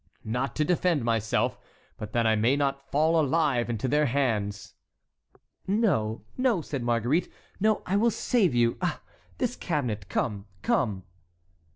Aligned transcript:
"Not 0.25 0.55
to 0.55 0.65
defend 0.65 1.03
myself, 1.05 1.59
but 1.95 2.11
that 2.13 2.25
I 2.25 2.35
may 2.35 2.55
not 2.55 2.89
fall 2.89 3.19
alive 3.19 3.69
into 3.69 3.87
their 3.87 4.07
hands." 4.07 4.73
"No, 5.67 6.23
no!" 6.35 6.61
said 6.61 6.81
Marguerite. 6.81 7.31
"No, 7.59 7.83
I 7.85 7.97
will 7.97 8.09
save 8.09 8.55
you. 8.55 8.79
Ah! 8.81 9.01
this 9.37 9.55
cabinet! 9.55 10.09
Come! 10.09 10.47
come." 10.63 11.03